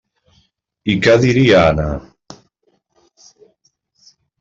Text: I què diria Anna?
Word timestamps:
I 0.93 0.95
què 1.09 1.13
diria 1.25 1.61
Anna? 1.67 1.87